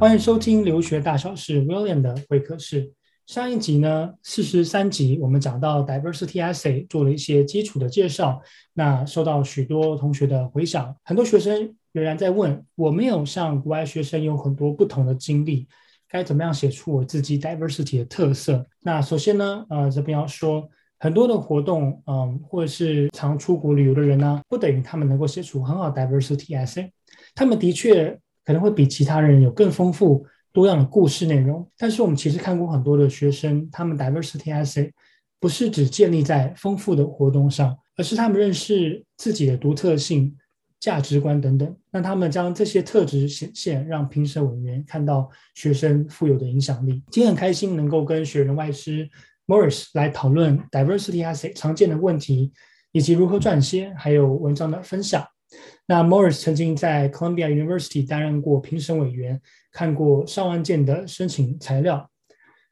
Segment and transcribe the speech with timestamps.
[0.00, 2.92] 欢迎收听留学大小事 William 的会客室。
[3.26, 8.40] 上一集呢，四十三集，我们讲到 Diversity Essay 做了一些基础的介绍，
[8.72, 15.68] 那受到许多同学的回响，很多学生仍然在问，我没有像国外学生有很多不同的经历，
[16.08, 18.66] 该怎么样写出我自己 Diversity 的特色？
[18.80, 20.68] 那首先呢，呃，这边要说，
[20.98, 26.90] 很多的活动，嗯、或者是常出国旅游的人呢，不等于他们能够写出很好 Diversity Essay，
[27.34, 30.26] 他们的确可能会比其他人有更丰富。
[30.50, 34.90] 多样的故事内容，但是我们其实看过很多的学生，他们 diversity essay
[35.38, 40.34] 不是只建立在丰富的活动上，而是他们认识自己的独特性、
[40.80, 41.76] 价值观等等。
[41.90, 47.02] 让他们将这些特质显现，让评审委员看到学生富有的影响力。
[47.10, 49.08] 今天很开心能够跟学人外师
[49.46, 52.52] Morris 来讨论 diversity essay 常见的问题，
[52.92, 55.26] 以及如何撰写，还有文章的分享。
[55.86, 59.40] 那 Morris 曾经在 Columbia University 担任过评审委员，
[59.72, 62.10] 看过上万件的申请材料。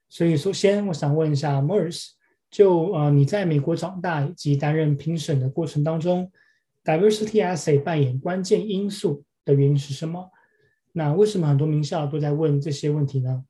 [0.08, 2.08] 所以，首先我想问一下 Morris，
[2.50, 6.30] 就呃你在美国长大以及担任评审的过程当中
[6.86, 10.30] ，Diversity Essay 扮演关键因素的原因是什么？
[10.92, 13.44] 那为什么很多名校都在问这些问题呢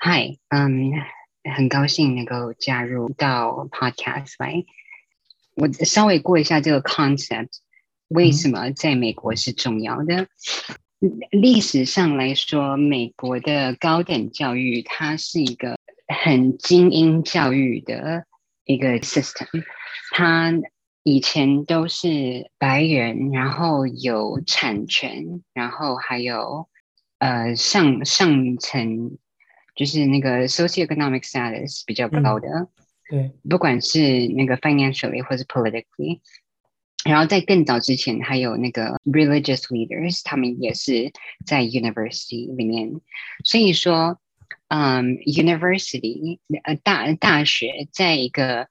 [0.00, 0.92] ？Hi，嗯、
[1.56, 4.64] 很高兴能够加入到 Podcast 来。
[5.54, 7.60] 我稍微过一下这个 concept。
[8.08, 10.28] 为什么在美国是重要的？
[11.30, 18.24] 历史上来说，美国的高等教育它是一个很精英教育的
[18.64, 19.46] 一个 system。
[20.12, 20.52] 它
[21.10, 26.68] 以前都是白人，然后有产权，然后还有
[27.18, 29.16] 呃上上层，
[29.74, 32.48] 就是那个 socioeconomic status 比较高的。
[32.50, 32.68] 嗯、
[33.08, 36.20] 对，不管是那个 financially 或是 politically。
[37.06, 41.10] 然后在更早之前，还有那个 religious leaders，他们也是
[41.46, 43.00] 在 university 里面。
[43.44, 44.20] 所以说，
[44.68, 48.68] 嗯，university 呃大大学，在一个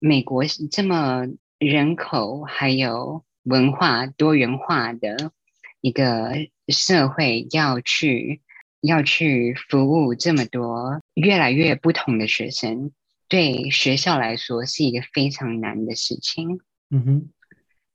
[0.00, 1.26] 美国这么
[1.58, 5.32] 人口还有文化多元化的
[5.80, 6.32] 一个
[6.68, 8.40] 社会，要去
[8.80, 12.92] 要去服务这么多越来越不同的学生，
[13.28, 16.60] 对学校来说是一个非常难的事情。
[16.90, 17.30] 嗯哼。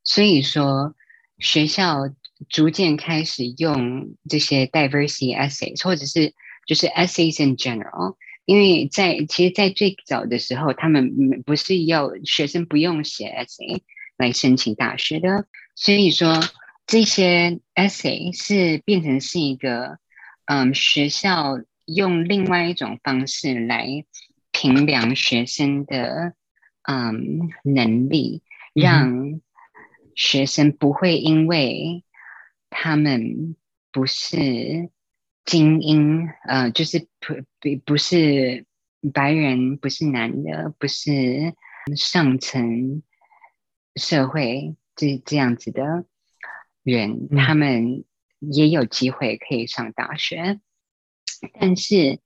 [0.04, 0.96] 所以说，
[1.40, 2.14] 学校
[2.50, 6.34] 逐渐开始用这些 diversity essays，或者是
[6.68, 13.82] 就是 essays in general，因为在其实，在最早的时候，他们不是要学生不用写 essay
[14.18, 15.46] 来申请大学的，
[15.76, 16.40] 所以说
[16.86, 20.00] 这些 essay 是变成是一个，
[20.46, 24.06] 嗯，学校用另外一种方式来
[24.52, 26.34] 评量学生的，
[26.84, 28.42] 嗯，能力，
[28.74, 29.34] 让。
[29.36, 29.42] 嗯
[30.16, 32.04] 学生不会因为
[32.70, 33.56] 他们
[33.92, 34.92] 不是
[35.46, 38.66] 精英，呃，就是不不不是
[39.14, 41.54] 白人，不是男的，不是
[41.96, 43.04] 上层
[43.96, 46.06] 社会这这样子的
[46.84, 48.04] 人，他们
[48.40, 50.60] 也有机会可以上大学。
[51.60, 52.20] 但是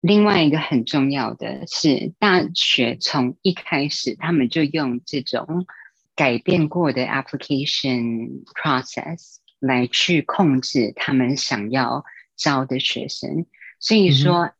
[0.00, 5.66] 另外一个很重要的是，大学从一开始他们就用这种。
[6.14, 12.04] 改变过的 application process 来去控制他们想要
[12.42, 13.46] 招的学生，
[13.78, 14.52] 所以说、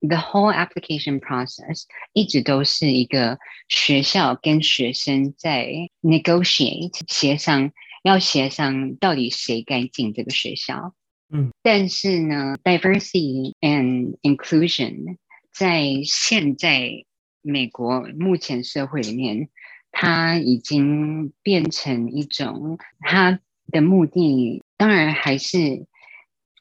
[0.00, 10.94] 嗯、the whole application process 一直都是一个学校跟学生在 negotiate 协商，要协商到底谁该进这个学校。
[11.30, 15.16] 嗯，但是呢，diversity and inclusion
[15.52, 17.04] 在现在
[17.40, 19.48] 美国目前社会里面。
[19.92, 23.40] 它已经变成一种，它
[23.72, 25.84] 的目的当然还是，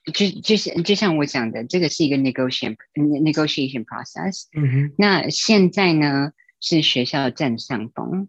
[0.10, 4.46] 就就是就像我讲的，这个是一个 negotiation negotiation process。
[4.54, 4.94] 嗯哼。
[4.98, 8.28] 那现在呢，是学校占上风，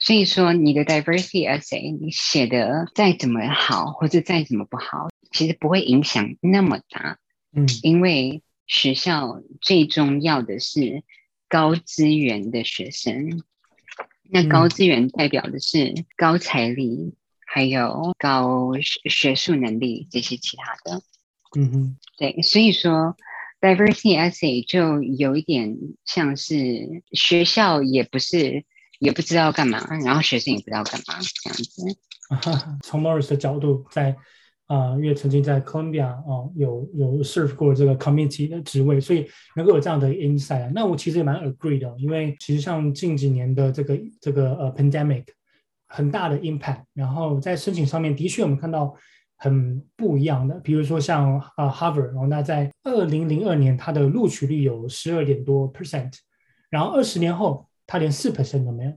[0.00, 7.18] 所以说你的 diversity essay 你写的再怎么好，或者再怎么不好，其实不会影响那么大。
[7.52, 11.02] 嗯，因为学校最重要的是
[11.48, 13.42] 高资源的学生。
[14.32, 17.12] 那高资源代表的是高财力，嗯、
[17.44, 21.02] 还有高学学术能力这些其他的。
[21.56, 23.16] 嗯哼，对，所以说
[23.60, 28.64] diversity essay 就有一点像是学校也不是
[28.98, 31.82] 也不知道干嘛，然后学生也不知道干嘛这样子。
[32.82, 34.14] 从 Morris 的角度，在
[34.66, 39.26] 啊、呃，因为曾经在 Columbia 啊、呃、有有 serve 过这个 committee 的职位，所以
[39.56, 40.70] 能够有这样的 insight。
[40.72, 45.24] 那我其实也蛮 agree 的，因为其实像近几年的这个这个呃 pandemic
[45.88, 48.94] 很大的 impact，然后在申请上面的确我们看到
[49.42, 56.12] 很不一样的，比如说像啊 Harvard，然后那在二零零二年它的录取率有十二点多 percent，
[56.68, 58.92] 然后二十年后它连四 percent 都没有，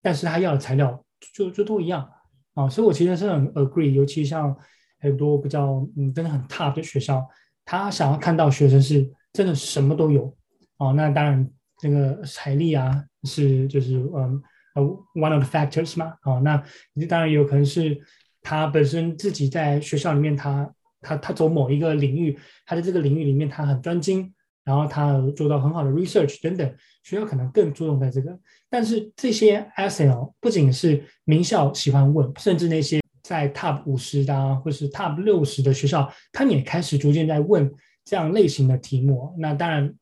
[0.00, 2.08] 但是它要的材料就就都一样。
[2.54, 4.54] 啊，所以我其实是很 agree，尤其像
[5.00, 7.26] 很多比较嗯真的很 top 的学校，
[7.64, 10.32] 他想要看到学生是真的什么都有
[10.76, 10.92] 啊。
[10.92, 14.42] 那当然这个财力啊是就是嗯
[14.74, 14.82] 呃
[15.14, 16.14] one of the factors 嘛。
[16.20, 16.62] 啊，那
[17.08, 17.98] 当然有可能是
[18.42, 24.32] 他本身自己在学校里面他他他走某一个领域，他在这个领域里面他很专精。
[24.64, 28.38] 然后他做到很好的 research 等等，学校可能更注重在这个。
[28.70, 37.68] 但是这些 essay 不仅是名校喜欢问，甚至那些在 top 五十的啊，或是 top 六十的学校，他们也开始逐渐在问
[38.04, 39.34] 这样类型的题目。
[39.36, 39.92] 那当然，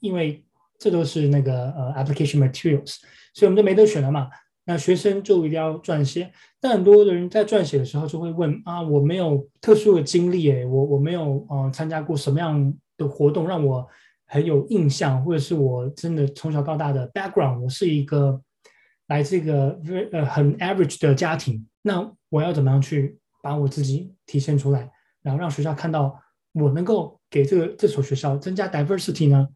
[0.00, 0.44] 因为
[0.80, 2.96] 这都是那个呃 application materials，
[3.34, 4.28] 所以我们就没得选了嘛。
[4.68, 6.30] 那学生就一定要撰写。
[6.60, 13.88] 但很多的人在撰写的时候就会问啊，我没有特殊的经历，诶，我我没有呃参加过什么样的活动让我。
[14.30, 18.38] 很有印象，或者是我真的从小到大的 background，我是一个
[19.06, 19.80] 来自一个
[20.12, 24.90] 呃很 average 的家庭，那我要怎么样去把我自己体现出来，
[25.22, 26.14] 然后让学校看到
[26.52, 29.48] 我能够给这个这所学校增加 diversity 呢？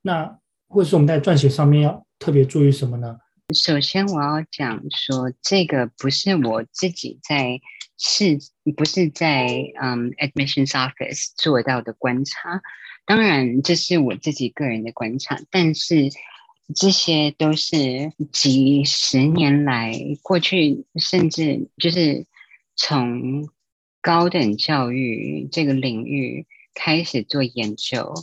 [0.00, 0.38] 那
[0.68, 3.18] 或者是我们在撰写上面要特别注意什么呢？
[3.52, 7.60] 首先我要讲说，这个不是我自己在
[7.98, 8.38] 是
[8.74, 9.46] 不是在
[9.80, 12.62] 嗯、um, admissions office 做到的观察。
[13.04, 16.08] 当然，这是我自己个人的观察，但是
[16.74, 19.92] 这些都是几十年来
[20.22, 22.26] 过去，甚至就是
[22.74, 23.50] 从
[24.00, 28.14] 高等教育这个领域开始做研究，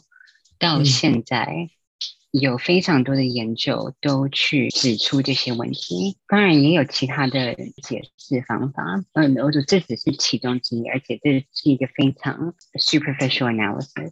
[0.58, 1.70] 到现在
[2.32, 6.18] 有非常多的研究都去指出这些问题。
[6.28, 8.84] 当然，也有其他的解释方法，
[9.14, 14.12] 嗯，我说这只是其中之一，而且这是一个非常 superficial analysis。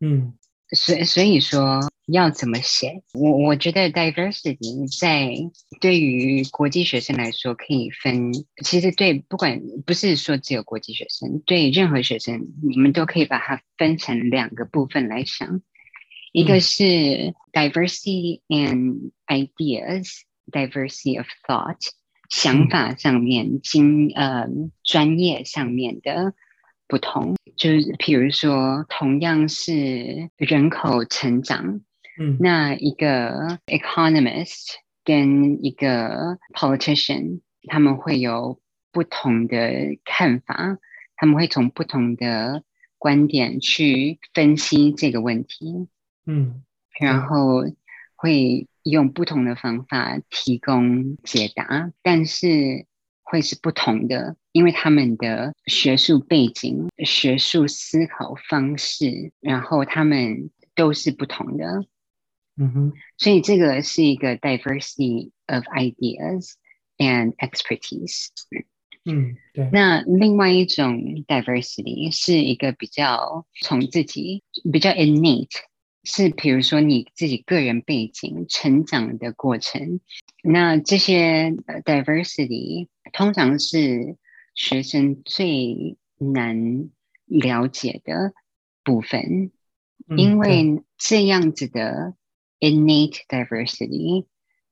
[0.00, 0.34] 嗯，
[0.70, 3.02] 所以所以说要怎么写？
[3.14, 5.32] 我我觉得 diversity 在
[5.80, 15.62] 对于国际学生来说可以分，其实对不管不是说只有国际学生，对任何学生，你们都可以把它分成两个部分来想，
[16.36, 21.88] 一个是 diversity in ideas，diversity of thought，
[22.28, 24.46] 想法上面经呃
[24.84, 26.34] 专业上面的。
[26.88, 31.80] 不同，就是譬如说，同样是人口成长，
[32.20, 34.74] 嗯，那一个 economist
[35.04, 38.60] 跟一个 politician，他们会有
[38.92, 40.76] 不同的看法，
[41.16, 42.62] 他们会从不同的
[42.98, 45.88] 观点去分析这个问题，
[46.26, 46.62] 嗯，
[47.00, 47.64] 然后
[48.14, 52.86] 会用不同的方法提供解答，但是。
[53.28, 61.84] 会是不同的，因为他们的学术背景、学术思考方式，然后他们都是不同的。
[62.56, 66.52] 嗯哼，所以这个是一个 diversity of ideas
[66.98, 68.28] and expertise。
[69.04, 69.70] 嗯，对。
[69.72, 70.96] 那另外一种
[71.26, 75.50] diversity 是一个比较从自己比较 innate。
[76.08, 79.98] 是，比如说你自己个人背景、成长的过程，
[80.44, 81.50] 那这些
[81.84, 84.16] diversity 通常是
[84.54, 86.88] 学生最难
[87.24, 88.34] 了解的
[88.84, 89.50] 部分，
[90.16, 92.14] 因为这样子的
[92.60, 94.26] innate diversity，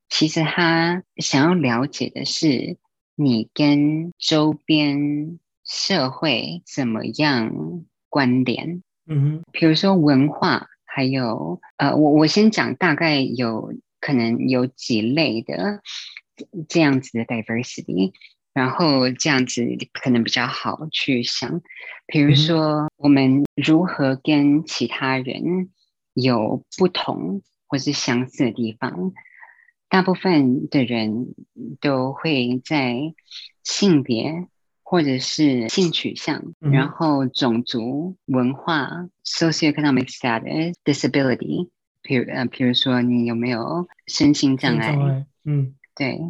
[0.09, 2.79] 其实他想要了解的是
[3.17, 8.85] 你跟周边社会怎么样关联。
[9.07, 10.69] 嗯哼，比如说文化。
[10.95, 15.83] 还有，呃，我我先讲大概有可能有几类的
[16.69, 18.13] 这样子的 diversity，
[18.53, 21.61] 然后这样子可能比较好去想，
[22.07, 25.71] 比如说我们如何跟其他人
[26.13, 29.13] 有不同或是相似的地方，
[29.89, 31.35] 大部分的人
[31.81, 32.95] 都会在
[33.65, 34.47] 性别。
[34.95, 41.69] 或者是性取向，嗯、然后种族、文化、socioeconomic status、disability，
[42.01, 45.27] 比如呃，比如说你有没有身心障碍？
[45.45, 46.21] 嗯，对。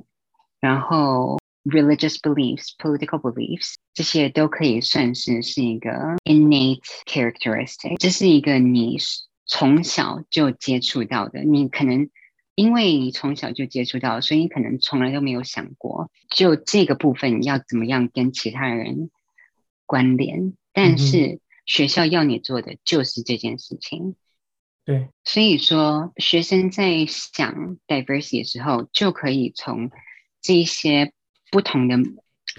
[0.61, 5.91] 然后 religious beliefs、political beliefs，这些都可以算是是一个
[6.25, 8.97] innate characteristic，这是一个你
[9.45, 12.09] 从小就接触到的，你可能。
[12.55, 19.11] 因为你从小就接触到，所以你可能从来都没有想过，就这个部分要怎么样跟其他人
[19.87, 20.53] 关联。
[20.73, 24.17] 但是学校要你做的就是这件事情。
[24.85, 29.91] 对，所以说学生在想 diversity 的时候，就可以从
[30.43, 31.13] 这些
[31.51, 31.97] 不同的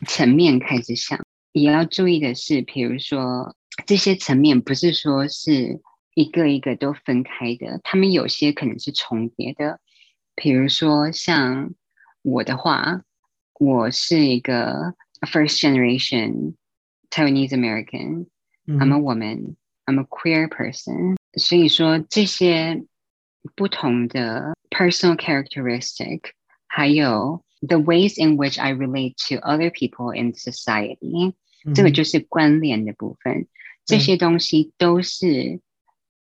[0.07, 1.23] 层面开始想。
[1.51, 5.81] 也要注意的是，比如说这些层面不是说是
[6.13, 9.79] 一个一个都分开的，他们有些可能是重叠的。
[10.34, 11.74] 比如说像
[12.22, 13.02] 我的话，
[13.58, 16.54] 我是一个 first generation
[17.10, 18.26] Taiwanese American，
[18.66, 21.16] 嗯，I'm a woman, I'm a queer person。
[21.34, 22.84] 所以说这些
[23.54, 26.32] 不同的 personal characteristic，
[26.66, 31.34] 还有 the ways in which I relate to other people in society。
[31.74, 33.48] 这个就是关联的部分，嗯、
[33.84, 35.60] 这些东西都是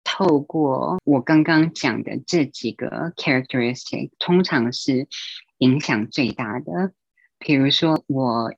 [0.09, 5.09] 透过我刚刚讲的这几个 characteristic，通常是
[5.59, 6.93] 影响最大的。
[7.41, 8.55] 比如说，我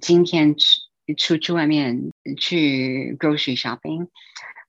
[0.00, 0.80] 今天出
[1.16, 4.08] 出去外面去 grocery shopping，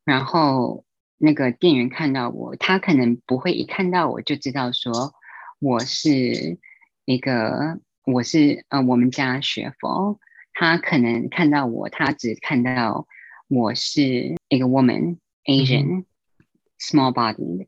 [0.04, 0.84] 然后
[1.18, 5.14] 那个店员看到我，他可能不会一看到我就知道说
[5.60, 6.60] 我是
[7.06, 10.20] 一个我是呃我们家学佛。
[10.54, 13.08] 他可能看到我，他只看到
[13.48, 15.18] 我是一个 woman
[15.50, 17.68] woman，Asian，small、嗯、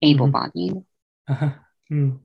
[0.00, 0.84] body，able body，
[1.90, 2.20] 嗯，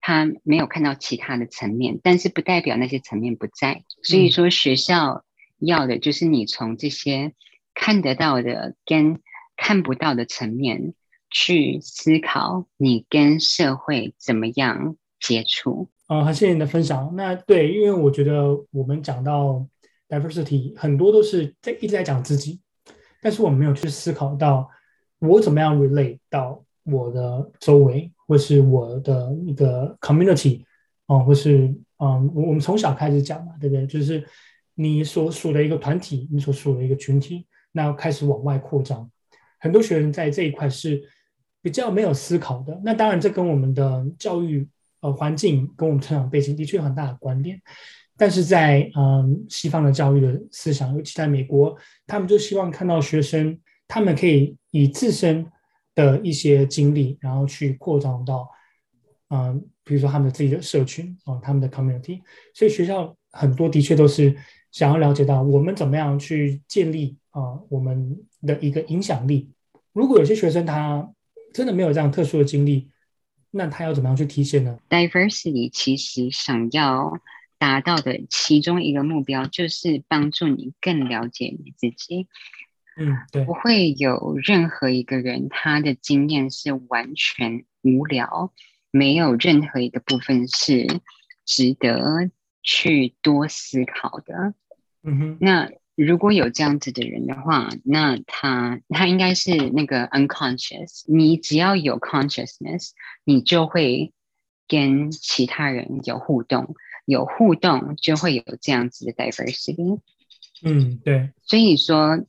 [0.00, 3.84] 他没有看到其他的层面，但是不代表那些层面不在。
[4.02, 5.24] 所以说，学校
[5.58, 7.34] 要的就是你从这些
[7.74, 9.20] 看得到的跟
[9.56, 10.94] 看不到的层面
[11.30, 15.88] 去思考，你跟社会怎么样接触。
[16.06, 17.14] 啊、呃，很谢谢你的分享。
[17.14, 19.66] 那对，因为我觉得我们讲到
[20.08, 22.60] diversity，很多都是在一直在讲自己，
[23.28, 24.66] 但是我们没有去思考到
[25.18, 30.64] 我怎么样 relate 到我的周围，或是我的一个 community，
[31.04, 31.66] 啊、或是
[31.98, 33.86] 嗯、呃，我们从小开始讲嘛，对不对？
[33.86, 34.26] 就是
[34.76, 39.06] 你所属的一个团体，你所属的一个群体，那开始往外扩张。
[39.60, 41.02] 很多学生在这一块是
[41.60, 42.80] 比较没有思考的。
[42.82, 44.66] 那当然，这跟我们的教育。
[45.00, 47.56] 呃，环境跟我们成长背景的确有很大的关联，
[48.18, 51.74] 但是在嗯西方的教育的思想，尤其在美国，
[52.06, 55.46] 他们就希望看到学生他们可以以自身
[55.94, 58.48] 的一些经历，然后去扩张到
[59.30, 62.20] 嗯，比如说他们的自己的社群啊、嗯，他们的 community。
[62.52, 64.36] 所以学校很多的确都是
[64.72, 69.48] 想要了解到我们怎么样去建立啊、我们的一个影响力。
[69.92, 71.08] 如果有些学生他
[71.54, 72.90] 真的没有这样特殊的经历，
[73.50, 77.20] 那他要怎么样去体现呢？Diversity 其实想要
[77.58, 82.28] 达到的其中一个目标，就是帮助你更了解你自己。
[82.96, 88.52] 嗯，对，不会有任何一个人他的经验是完全无聊，
[88.90, 90.86] 没有任何一个部分是
[91.44, 92.30] 值得
[92.62, 94.54] 去多思考的。
[95.02, 95.70] 嗯哼，那。
[96.00, 101.02] 如果有这样子的人的话，那他他应该是那个 unconscious。
[101.08, 102.90] 你只要有 consciousness，
[103.24, 104.12] 你就会
[104.68, 106.76] 跟其他人有互动，
[107.08, 110.00] 有互动就会有这样子的 diversity。
[110.62, 111.32] 嗯，对。
[111.42, 112.26] 所以说，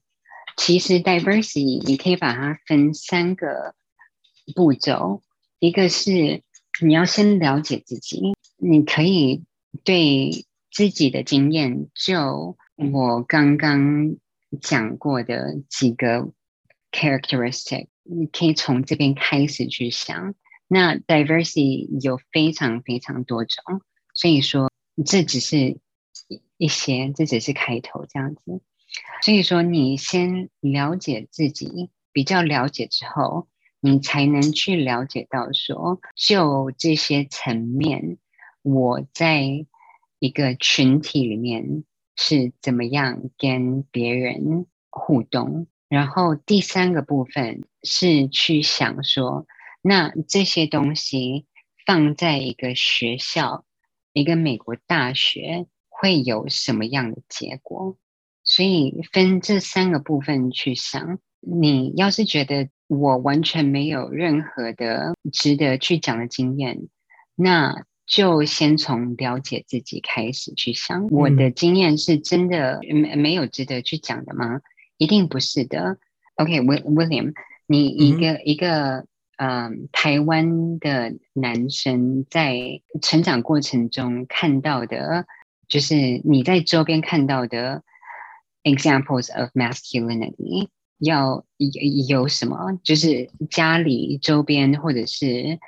[0.56, 3.76] 其实 diversity 你可以把它分三个
[4.56, 5.22] 步骤，
[5.60, 6.42] 一个是
[6.82, 8.22] 你要先了解自己，
[8.56, 9.44] 你可以
[9.84, 12.58] 对自己的经验就。
[12.94, 14.16] 我刚刚
[14.62, 16.32] 讲过的几个
[16.94, 20.34] characteristic，你可以从这边开始去想。
[20.70, 23.82] 那 diversity 有非常非常多种，
[24.14, 24.69] 所以说
[25.04, 25.80] 这只是
[26.58, 28.62] 一些，这只是开头这样子。
[29.22, 33.48] 所以说你先了解自己，比较了解之后，
[33.80, 38.18] 你才能去了解到说，就这些层面，
[38.62, 39.66] 我在
[40.20, 41.84] 一个群体里面。
[42.22, 45.68] 是怎么样跟别人互动？
[45.88, 49.48] 然后第三个部分是去想说，
[49.82, 51.46] 那这些东西
[51.86, 53.64] 放在一个学校，
[54.14, 57.98] 一个美国大学会有什么样的结果？
[58.44, 61.20] 所以分这三个部分去想。
[61.40, 66.88] 你要是觉得我完全没有任何的值得去讲的经验，
[67.36, 67.86] 那。
[68.12, 74.62] 就先从了解自己开始去想，我的经验是真的没没有值得去讲的吗？
[74.98, 76.00] 一定不是的。
[76.34, 77.34] OK，William，
[77.68, 79.06] 你一个、嗯、一个
[79.40, 85.26] 嗯台湾的男生在成长过程中看到的，
[85.68, 87.84] 就是你在周边看到的
[88.64, 90.68] examples of masculinity，
[91.00, 91.46] 要
[92.08, 92.80] 有什么？
[92.84, 95.60] 就是家里周边或者是。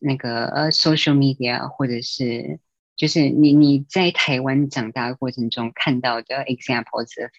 [0.00, 2.58] 那个，social media 或者是
[2.96, 7.30] 就是你你在台湾长大的过程中看到的 examples of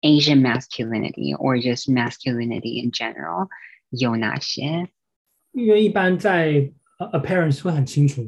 [0.00, 3.48] Asian masculinity or just masculinity in general
[3.90, 4.88] 有哪些？
[5.56, 8.22] 因为一般在 appearance 会很清楚，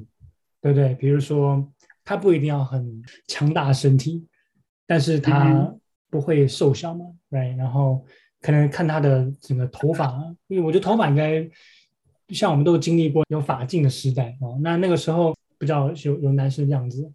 [0.60, 0.94] 对不对？
[0.94, 1.70] 比如说
[2.04, 4.26] 他不一定要很强大的身体，
[4.86, 5.72] 但是他
[6.10, 7.56] 不会瘦小嘛、嗯、，right？
[7.56, 8.04] 然后
[8.40, 10.12] 可能看他的整个头发，
[10.48, 11.48] 因为我觉得头发应该
[12.30, 17.12] 像我们都经历过有发禁的时代哦，那那个时候比较有有男生的样子，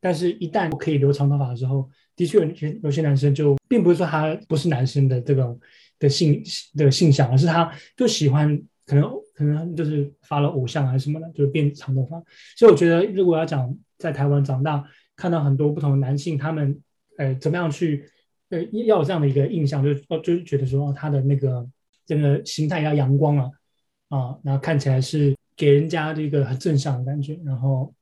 [0.00, 1.90] 但是一旦可以留长头发的时候。
[2.16, 5.60] 的确有些有些男生就并不是说他不是男生的这种
[5.98, 6.42] 的性
[6.74, 12.22] 的性向，而是他就喜欢可能可能就是发了偶像还是什么的，就是变长头发。
[12.56, 14.82] 所以我觉得如果要讲在台湾长大，
[15.16, 16.80] 看到很多不同的男性，他们
[17.18, 18.08] 呃怎么样去
[18.50, 21.68] 呃要有这样的一个印象，就哦就是觉得说他的那个
[22.06, 23.50] 这个形态要阳光啊
[24.08, 27.92] 啊，然后看起来是给人家这个很正向的感觉，然后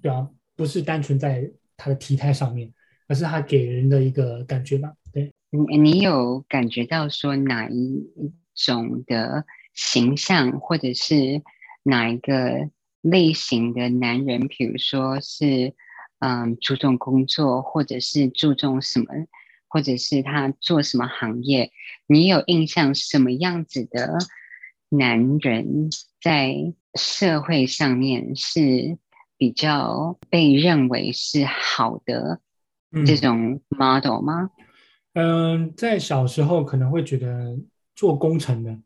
[0.00, 2.72] 对啊，不是单纯在他的体态上面。
[3.06, 5.30] 而是他给人的一个感觉吧，对。
[5.50, 8.02] 你你有感觉到说哪一
[8.54, 9.44] 种的
[9.74, 11.42] 形象，或者是
[11.82, 15.74] 哪一个类型的男人，比如说是
[16.20, 19.06] 嗯注重工作，或者是注重什么，
[19.68, 21.72] 或者是他做什么行业，
[22.06, 24.16] 你有印象什么样子的
[24.88, 25.90] 男人
[26.22, 26.54] 在
[26.94, 28.98] 社会上面是
[29.36, 32.40] 比较被认为是好的？
[33.04, 34.50] 这种 model 吗？
[35.14, 37.58] 嗯、呃，在小时候可能会觉得
[37.96, 38.78] 做工程的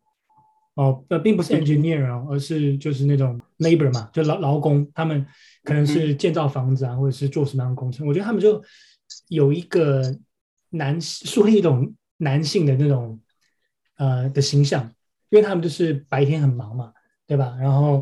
[0.78, 5.26] 哦，呃，并不是 engineer 啊，而是就是那种 labor 嘛，就劳劳工，他们
[5.64, 8.06] 可能是建造房子啊，或者是做什么样的工程。
[8.06, 8.62] 我觉得他们就
[9.26, 10.16] 有一个
[10.70, 13.20] 男树立一种男性的那种
[13.96, 14.84] 呃的形象，
[15.30, 16.92] 因为他们就是白天很忙嘛，
[17.26, 17.56] 对吧？
[17.60, 18.00] 然后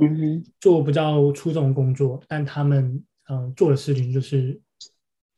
[0.61, 4.61] 做比较出众的工作，但他们嗯、呃、做的事情就是。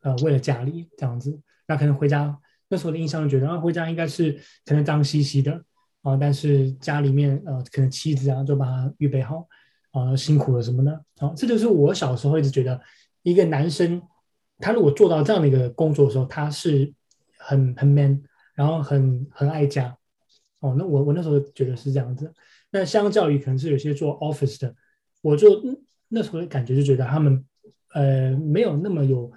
[0.01, 5.65] 呃，为了家里这样子，那可能回家那时候的印象就觉得，啊，回家应该是可能脏兮兮的
[6.11, 9.47] 啊，但是家里面呃，可能妻子啊就把他预备好
[9.93, 10.93] 啊，辛苦了什么的。
[11.19, 12.81] 啊，这就是我小时候一直觉得，
[13.23, 14.01] 一个男生
[14.59, 16.93] 他如果做到这样的一个工作的时候，他是
[17.37, 18.23] 很很 man，
[18.55, 19.97] 然后很很爱家。
[20.61, 22.33] 哦，那我我那时候觉得是这样子，
[22.71, 24.75] 那相较于可能是有些做 office 的，
[25.23, 25.49] 我就
[26.09, 27.45] 那时候的感觉就觉得他们
[27.95, 29.31] 呃没有那么有。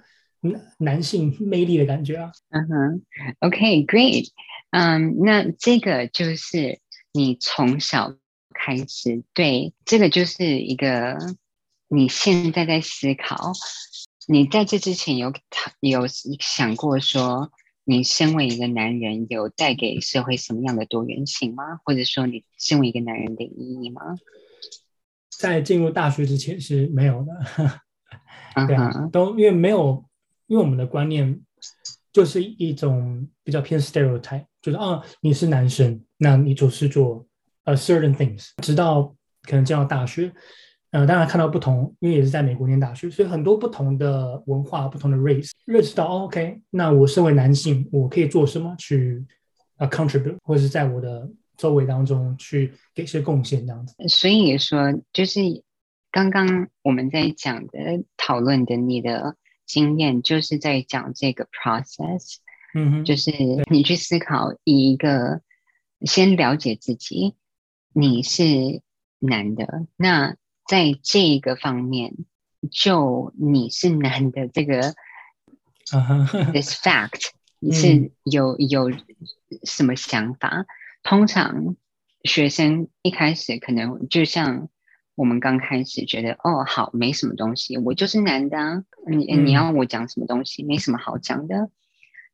[0.78, 3.02] 男性魅力的感觉啊，嗯哼
[3.38, 4.26] ，OK，Great，
[4.72, 6.80] 嗯，那这个就是
[7.12, 8.16] 你从小
[8.52, 11.16] 开始对这个就是一个
[11.88, 13.52] 你现在在思考，
[14.26, 15.32] 你在这之前有
[15.80, 17.52] 有想过说，
[17.84, 21.78] 你身为一个男人有带给社会什么样的多元性吗？
[21.84, 24.02] 或者说你身为一个男人的意义吗？
[25.30, 27.32] 在进入大学之前是没有的，
[28.66, 30.04] 对啊，都因为没有。
[30.48, 31.40] 因为我们的观念
[32.12, 37.26] 就是一种比较偏 stereotype，就是啊，你是男生，那你就是做
[37.64, 38.50] 呃 certain things。
[38.62, 40.32] 直到可能进到大学，
[40.92, 49.24] 呃，当然看到不同，因为也是在美国念大学，所以很多不同的文化、不同的 race，认识到、OK，那我身为男性，我可以做什么去
[49.78, 53.94] 呃 contribute，或者是在我的周围当中去给一些贡献这样子。
[54.08, 55.40] 所以说，就是
[56.12, 59.36] 刚刚我们在讲的、讨论的你的。
[59.64, 62.34] 经验就是在讲这个 process，
[62.74, 63.30] 嗯哼，就是
[63.70, 65.42] 你去思考一个，
[66.00, 67.34] 先了解自己，
[67.92, 68.82] 你是
[69.18, 72.14] 男的，那在这个方面，
[72.70, 74.94] 就你是男的这个
[76.52, 77.30] ，this fact，
[77.60, 78.90] 你是有有
[79.64, 80.66] 什么想法？
[81.02, 81.76] 通常
[82.24, 84.68] 学生一开始可能就像。
[85.14, 91.70] 我们刚开始觉得哦，好，没什么东西，我就是男的啊，你你要我讲什么东西，没什么好讲的。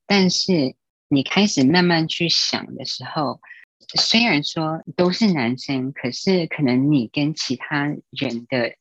[0.08, 0.74] 但是
[1.06, 3.40] 你开始慢慢去想的时候，
[3.94, 8.74] 虽然说都是男生，可是可能你跟其他人的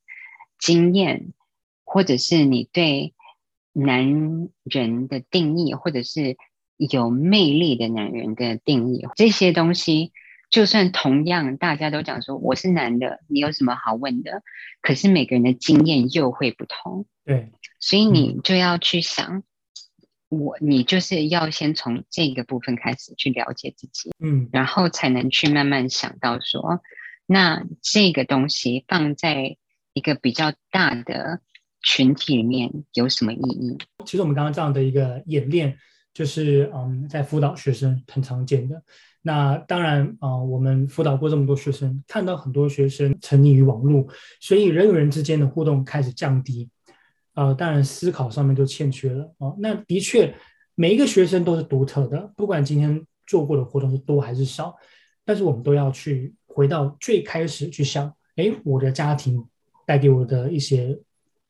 [0.57, 1.33] 经验，
[1.83, 3.13] 或者是你对
[3.73, 6.37] 男人的定义，或者是
[6.77, 10.13] 有魅力的男人的定义，这些东西。
[10.49, 14.43] 就算同样大家都讲说我是男的，你有什么好问的？
[14.81, 19.43] 可是每个人的经验又会不同，对，所以你就要去想，
[20.29, 26.81] 我你就是要先从这个部分开始去了解自己，嗯，然后才能去慢慢想到说，
[27.25, 29.57] 那这个东西放在
[29.93, 31.41] 一个比较大的
[31.81, 33.77] 群体里面有什么意义？
[34.05, 35.77] 其实我们刚刚这样的一个演练，
[36.13, 38.83] 就是嗯，在辅导学生很常见的。
[39.21, 44.07] 那当然啊、呃，我们辅导过这么多学生，看到很多学生沉溺于网络，
[44.39, 46.69] 所以人与人之间的互动开始降低，
[47.37, 50.33] 呃，当然思考上面就欠缺了啊、那的确，
[50.73, 54.75] 每一个学生都是独特的，不管今天做过的活动是多还是少，
[55.23, 59.45] 但是我们都要去回到最开始去想，哎，我的家庭
[59.85, 60.99] 带给我的一些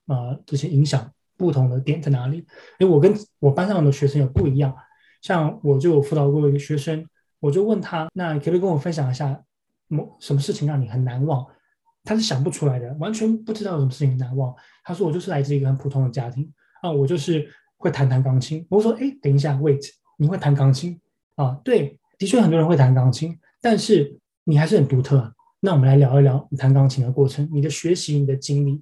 [0.08, 2.46] 呃这些影响不同的点在哪里？
[2.80, 4.76] 哎，我跟我班上的学生也不一样，
[5.22, 7.08] 像我就辅导过一个学生，
[7.40, 9.42] 我就问他，那可不可以跟我分享一下
[9.88, 11.48] 某什么事情让你很难忘？
[12.08, 14.56] 他是想不出来的，完全不知道有什么事情难忘。
[14.86, 16.50] 他说：“我就是来自一个很普通的家庭
[16.82, 19.86] 啊，我就是会弹弹钢琴。”我说：“哎，等一下，wait，
[20.18, 20.98] 你会弹钢琴
[21.36, 21.60] 啊？
[21.66, 25.34] 对，的确很多人会弹钢琴，但是你还是很独特。
[25.60, 28.82] 那我们来聊一聊你弹钢琴的过程，你的学习，你的经历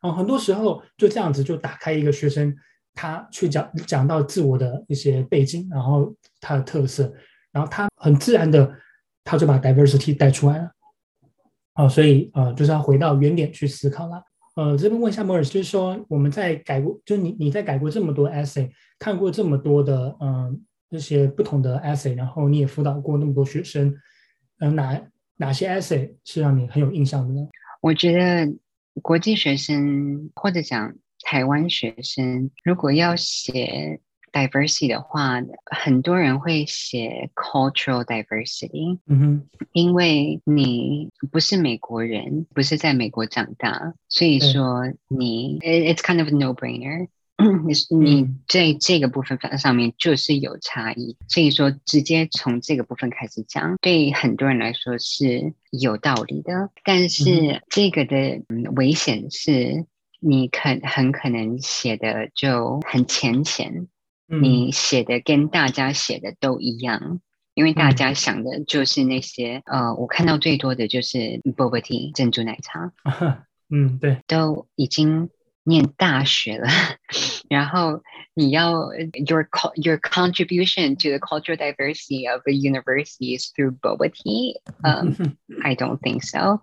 [0.00, 0.10] 啊。
[0.10, 2.52] 很多时候就这样子就打开一个学生，
[2.92, 7.14] 他去讲讲到自我的一些背景，然后他的特色，
[7.52, 8.68] 然后他很自然的
[9.22, 10.72] 他就把 diversity 带出来了。”
[11.74, 14.22] 哦，所以呃，就是要回到原点去思考了。
[14.56, 20.56] 呃，这边问一下 Morris，就是说我们在改过，就你你在改过这么多 essay，看过这么多的嗯、呃、
[20.90, 23.88] 这些不同的 essay，然后你也辅导过那么多学生，
[24.60, 25.02] 嗯、呃，哪
[25.36, 27.46] 哪些 essay 是让你很有印象的呢？
[27.80, 28.54] 我觉得
[29.02, 34.00] 国际学生或者讲台湾学生，如果要写。
[34.34, 47.06] Diversity 的话，很多人会写 cultural diversity，嗯哼，因为你不是美国人，不是在美国长大，所以说你、嗯、it's kind of a no-brainer，
[47.38, 58.42] 你你在这个部分上面就是有差异，所以说直接从这个部分开始讲，对很多人来说是有道理的，但是这个的
[58.74, 59.86] 危险是，
[60.20, 63.88] 你可很可能写的就很浅浅。
[64.26, 67.20] 你写的跟大家写的都一样，
[67.54, 71.18] 因为大家想的就是那些，嗯、呃，我看到最多的就是
[71.56, 72.92] Boba Tea 珍珠奶茶，
[73.70, 75.30] 嗯，对，都已经。
[75.66, 76.68] 念大学了，
[77.48, 78.02] 然后
[78.33, 84.55] 你要 your your contribution to the cultural diversity of the university is through boba tea.
[84.83, 86.61] Um, I don't think so.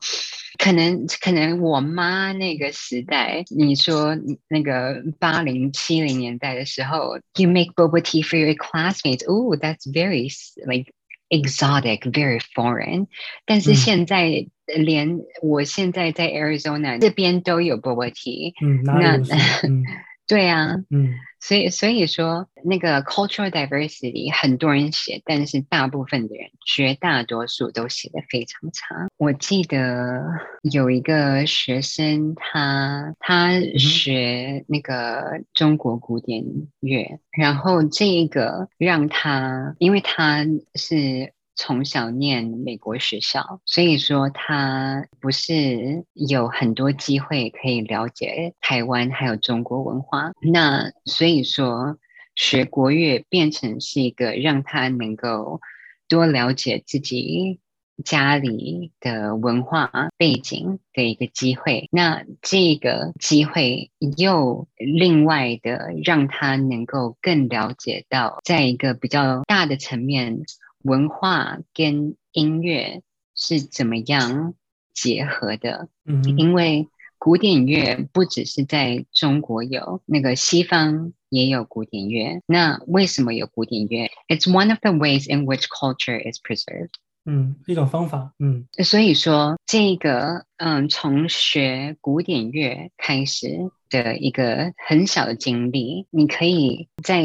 [0.59, 4.17] 可能可能我妈那个时代，你说
[4.49, 9.25] 那个八零七零年代的时候，you make boba tea for your classmates.
[9.27, 10.31] Oh, that's very
[10.67, 10.93] like
[11.29, 13.07] exotic, very foreign.
[13.45, 14.29] 但是现在。
[14.29, 19.85] 嗯连我现在在 Arizona 这边都有 boba tea，嗯，那、嗯、
[20.32, 29.10] 对啊，嗯，所以所以说那个 cultural diversity 很多人写，但是大部分的人，绝大多数都写的非常差。
[29.18, 30.24] 我记得
[30.62, 36.46] 有一个学生他，他他学那个中国古典
[36.80, 41.34] 乐，嗯、然后这个让他，因为他是。
[41.56, 50.32] 从小念美国学校，所以说他不是有很多机会可以了解台湾还有中国文化。
[50.42, 51.98] 那所以说
[52.36, 55.60] 学国乐变成是一个让他能够
[56.08, 57.60] 多了解自己
[58.04, 61.88] 家里的文化背景的一个机会。
[61.92, 70.42] 那这个机会又另外的让他能够更了解到，在一个比较大的层面。
[70.84, 73.02] 文化跟音乐
[73.36, 74.54] 是怎么样
[74.94, 75.90] 结合的？
[76.06, 82.42] 嗯，因为古典乐不只是在中国有，那个西方也有古典乐。
[82.46, 86.92] 那为什么有古典乐？It's one of the ways in which culture is preserved。
[87.26, 88.34] 嗯，一种方法。
[88.40, 97.24] 嗯，所以说这个，嗯，从学古典乐开始的一个很小的经历，你可以在。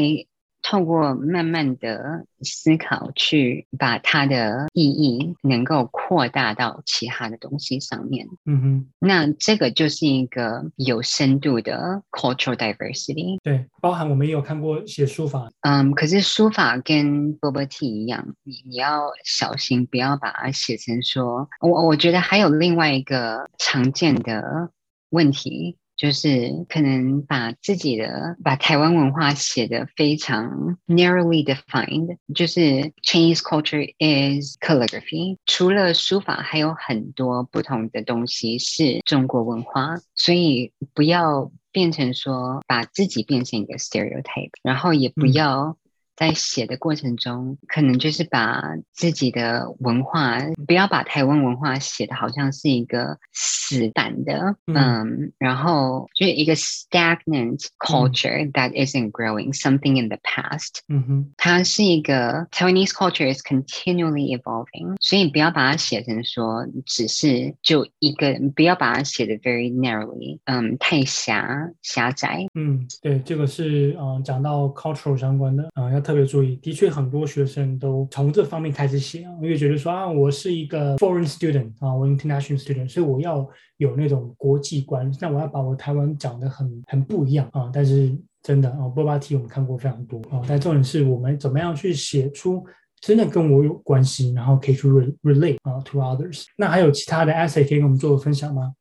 [0.69, 8.27] 透过慢慢的思考，去把它的意义能够扩大到其他的东西上面。
[8.45, 13.37] 嗯哼，那这个就是一个有深度的 cultural diversity。
[13.43, 15.49] 对，包含我们也有看过写书法。
[15.61, 21.47] 嗯，可是书法跟 boba tea 一样，你你要小心，不要把它写成说。
[21.61, 24.69] 我我觉得还有另外一个常见的
[25.11, 25.77] 问题。
[25.97, 45.77] 就是可能把自己的把台湾文化写的非常 narrowly defined，就是 Chinese culture is calligraphy，除了书法还有很多不同的东西是中国文化，所以不要变成说把自己变成一个 stereotype，然后也不要
[46.17, 60.79] 在写的过程中，可能就是把自己的文化，不要把台湾文化写的好像是一个死板的，嗯，嗯，然后就是一个 stagnant culture、嗯、that isn't growing something in the past。
[60.87, 72.47] 嗯哼，它是一个 Taiwanese culture is continually evolving，所以不要把它写成说只是就一个，不要把它写的 very narrowly，嗯，太狭狭窄。
[72.55, 76.01] 嗯，对，这个是嗯讲到 cultural 相关的，嗯要。
[76.07, 87.69] 特别注意，的确很多学生都从这方面开始写，因为觉得说啊，我是一个 foreign student 啊，我 international student，所以我要有那种国际观，那我要把我台湾讲得很很不一样啊。
[87.73, 92.65] 但是真的啊，波巴 T 我们看过非常多啊，但重点是我们怎么样去写出
[93.01, 96.45] 真的跟我有关系，然后可以去 relate 啊 to others。
[96.55, 98.71] 那还有其他的 essay 可以跟我们做个分享吗？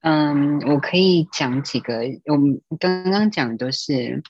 [0.00, 4.20] 嗯，我可以讲几个，我们刚刚讲的都是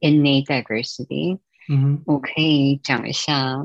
[0.00, 1.38] innate diversity。
[1.68, 3.64] 嗯，我可以讲一下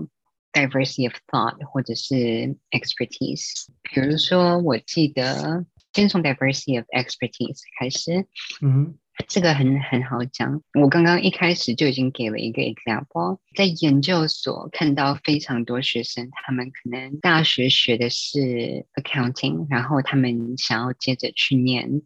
[0.52, 3.68] diversity of thought 或者是 expertise。
[3.82, 8.28] 比如说，我记得先从 diversity of expertise 开始。
[8.62, 8.98] 嗯，
[9.30, 10.62] 这个很很好讲。
[10.82, 22.02] 我刚刚一开始就已经给了一个 example，在研究所看到非常多学生，他们可能大学学的是 accounting，然后他们想要接着去念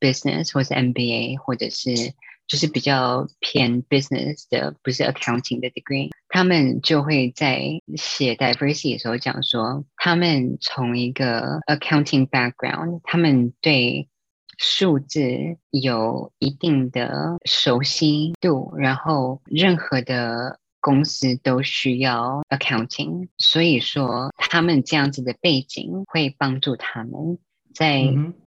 [0.00, 2.14] business 或是 MBA，或者是。
[2.52, 14.10] 就是比较偏 business 的，不是 accounting 的 degree，他们就会在写 diversity 的时候讲说，他们从一个 accounting background，他们对
[14.58, 15.22] 数字
[15.70, 27.38] 有一定的熟悉度，然后任何的公司都需要 accounting，所以说他们这样子的背景会帮助他们。
[27.73, 28.03] 在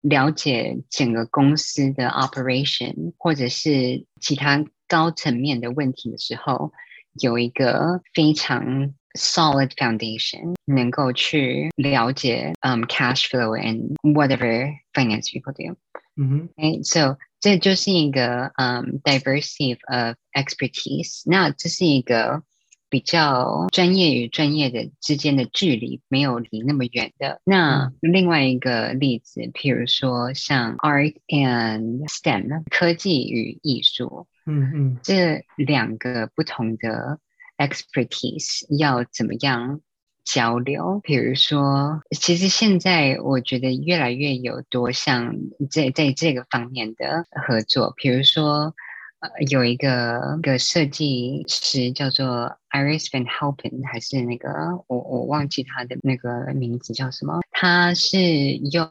[0.03, 6.73] 了解整个公司的 operation 或者是其他高层面的问题的时候，
[7.21, 15.77] 有一个非常 solid foundation，能够去了解嗯、um, cash flow and whatever finance people do。
[16.15, 21.23] 嗯哼，哎，so 这就是一个嗯、um, diversity of expertise。
[21.27, 22.43] 那这是一个。
[22.92, 27.40] 比较专业与专业的之间的距离没有离那么远的。
[27.46, 37.18] 那另外一个例子，譬如说像 art and STEM 科技与艺术，嗯嗯，这两个不同的
[37.58, 39.80] expertise 要怎么样
[40.26, 41.00] 交流？
[41.02, 45.34] 比如说，其实现在我觉得越来越有多像
[45.70, 48.76] 在在这个方面的合作，比如说。
[49.22, 54.50] 呃，有一个一个设计师叫做 Iris Van Helpen，还是那个
[54.88, 57.40] 我我忘记他的那个名字叫什么？
[57.52, 58.88] 他是用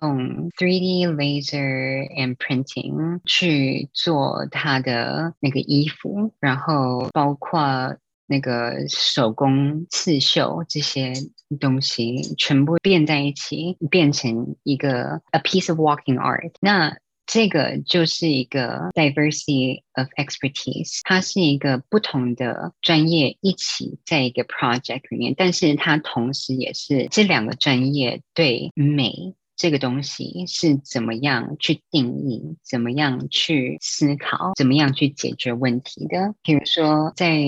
[0.56, 7.96] 3D laser and printing 去做他的那个衣服，然后包括
[8.28, 11.12] 那个手工刺绣这些
[11.58, 16.52] 东西，全部变在一起，变成一个 a piece of walking art。
[16.60, 16.96] 那
[17.32, 36.34] 这个就是一个 diversity of expertise，它是一个不同的专业一起在一个 project 里面，但是它同时也是这两个专业对美这个东西是怎么样去定义，怎么样去思考，怎么样去解决问题的。
[36.42, 37.40] 比如说，在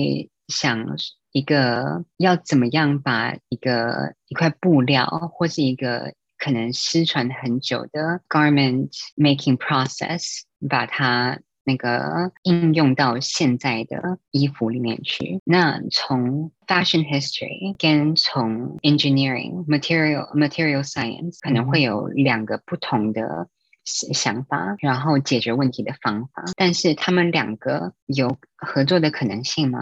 [0.47, 0.97] 想
[1.33, 6.13] 一个要怎么样把一个一块布料或是一个。
[6.43, 15.39] 可能失传很久的 garment making process，把它那个应用到现在的衣服里面去。
[15.45, 23.47] 那从 fashion history 跟从 engineering material material science 可能会有两个不同的
[23.85, 26.43] 想法，然后解决问题的方法。
[26.57, 29.79] 但是他们两个有合作的可能性吗？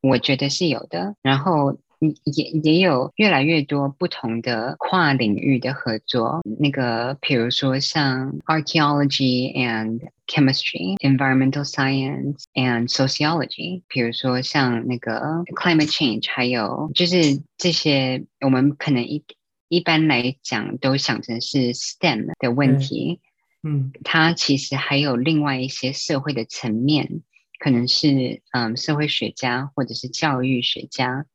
[0.00, 1.16] 我觉得是有的。
[1.22, 1.76] 然后。
[2.00, 19.24] 也也有越来越多不同的跨领域的合作，那个比如说像 archaeology and chemistry, environmental science and sociology，比如说像那个 climate change，还有就是这些我们可能一
[19.68, 23.20] 一般来讲都想成是 STEM 的问题，
[23.62, 27.22] 嗯，它其实还有另外一些社会的层面，
[27.58, 31.26] 可能是嗯社会学家或者是教育学家。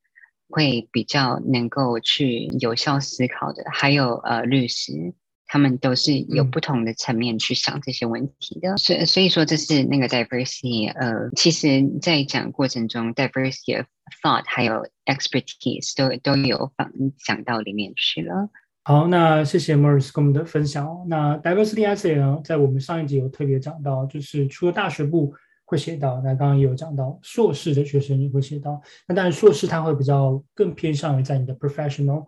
[0.50, 5.14] 会比较能够去有效思考的，还有呃律师，
[5.46, 8.76] 他们都是有不同的层面去想这些问题的。
[8.78, 13.86] 所、嗯、所以说，这是那个 diversity，呃，其实在讲过程中，diversity of
[14.24, 16.92] thought 还有 expertise 都都有放
[17.24, 18.50] 讲到里面去了。
[18.84, 21.06] 好，那谢谢 Morris 跟我们的分享。
[21.08, 25.34] 那 diversity essay 呢，在我们上一集有特别讲到，就是除了大学部。
[25.70, 26.20] 会写到。
[26.22, 28.82] 那刚刚也有讲到，硕士的学生也会写到。
[29.08, 32.26] 那当然，硕士他会比较更偏向于在你的 professional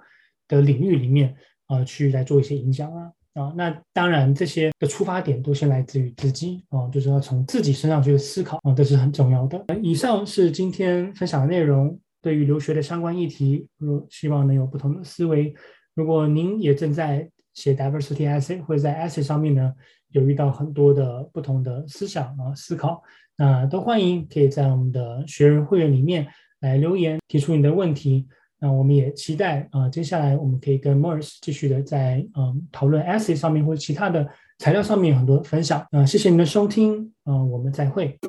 [0.48, 3.52] 的领域里面啊、去来做一些影响啊啊。
[3.58, 9.66] 那当然，这些的出发点都先来自于自己啊，就是要从自己身上去思考啊，这是很重要的。
[9.82, 15.52] 以上是今天分享的内容，对于留学的相关议题，如希望能有不同的思维。
[15.96, 19.74] 如果您也正在写 diversity essay 或者在 essay 上面呢，
[20.12, 23.02] 有遇到很多的不同的思想啊思考，
[23.38, 26.28] 那都欢迎可以在我们的学人会员里面
[26.60, 28.28] 来留言提出你的问题。
[28.60, 34.28] 那我们也期待啊，接下来我们可以跟 Morris 继续的在嗯讨论 essay 上面或者其他的
[34.60, 35.84] 材料上面有很多分享。
[35.90, 38.20] 啊，谢谢您的收听，嗯，我们再会。